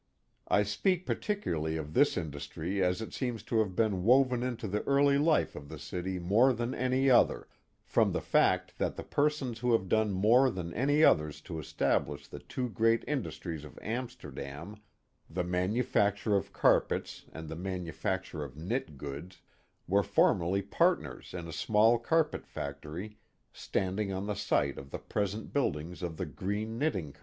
I 0.47 0.63
speak 0.63 1.05
particularly 1.05 1.77
of 1.77 1.93
this 1.93 2.17
industry 2.17 2.83
as 2.83 3.03
it 3.03 3.13
seems 3.13 3.43
to 3.43 3.59
have 3.59 3.75
been 3.75 4.01
woven 4.01 4.41
into 4.41 4.67
the 4.67 4.81
early 4.87 5.19
life 5.19 5.55
of 5.55 5.69
the 5.69 5.77
city 5.77 6.17
more 6.17 6.53
than 6.53 6.73
any 6.73 7.07
other, 7.11 7.47
from 7.85 8.11
the 8.11 8.19
fact 8.19 8.79
that 8.79 8.95
the 8.95 9.03
persons 9.03 9.59
who 9.59 9.73
have 9.73 9.87
done 9.87 10.11
more 10.11 10.49
than 10.49 10.73
any 10.73 11.03
others 11.03 11.39
to 11.41 11.59
establish 11.59 12.27
the 12.27 12.39
two 12.39 12.67
great 12.67 13.03
indus 13.07 13.37
tries 13.37 13.63
of 13.63 13.77
Amsterdam— 13.79 14.81
the 15.29 15.43
manufacture 15.43 16.35
of 16.35 16.51
carpets 16.51 17.25
and 17.31 17.47
the 17.47 17.55
manufacture 17.55 18.43
of 18.43 18.57
knit 18.57 18.97
goods— 18.97 19.43
were 19.87 20.01
formerly 20.01 20.63
partners 20.63 21.31
in 21.31 21.47
a 21.47 21.53
small 21.53 21.99
carpet 21.99 22.47
factory 22.47 23.19
standing 23.53 24.11
on 24.11 24.25
the 24.25 24.33
site 24.33 24.79
of 24.79 24.89
the 24.89 24.97
present 24.97 25.53
buildings 25.53 26.01
of 26.01 26.17
the 26.17 26.25
Greene 26.25 26.79
Knitting 26.79 27.13
Co. 27.13 27.19